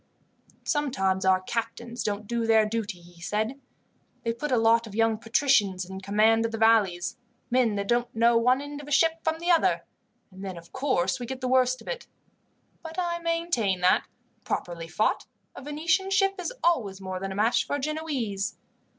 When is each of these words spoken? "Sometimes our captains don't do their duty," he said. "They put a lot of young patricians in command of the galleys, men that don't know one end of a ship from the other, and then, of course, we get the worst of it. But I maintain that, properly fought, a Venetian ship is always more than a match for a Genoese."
"Sometimes 0.63 1.25
our 1.25 1.41
captains 1.41 2.03
don't 2.03 2.25
do 2.25 2.47
their 2.47 2.65
duty," 2.65 2.99
he 3.01 3.21
said. 3.21 3.59
"They 4.23 4.33
put 4.33 4.51
a 4.51 4.57
lot 4.57 4.87
of 4.87 4.95
young 4.95 5.19
patricians 5.19 5.85
in 5.85 6.01
command 6.01 6.43
of 6.43 6.51
the 6.51 6.57
galleys, 6.57 7.17
men 7.51 7.75
that 7.75 7.87
don't 7.87 8.15
know 8.15 8.35
one 8.35 8.61
end 8.61 8.81
of 8.81 8.87
a 8.87 8.91
ship 8.91 9.23
from 9.23 9.37
the 9.37 9.51
other, 9.51 9.83
and 10.31 10.43
then, 10.43 10.57
of 10.57 10.73
course, 10.73 11.19
we 11.19 11.27
get 11.27 11.39
the 11.39 11.47
worst 11.47 11.83
of 11.83 11.87
it. 11.87 12.07
But 12.81 12.97
I 12.97 13.19
maintain 13.19 13.81
that, 13.81 14.07
properly 14.43 14.87
fought, 14.87 15.27
a 15.55 15.61
Venetian 15.61 16.09
ship 16.09 16.39
is 16.41 16.51
always 16.63 16.99
more 16.99 17.19
than 17.19 17.31
a 17.31 17.35
match 17.35 17.67
for 17.67 17.75
a 17.75 17.79
Genoese." 17.79 18.57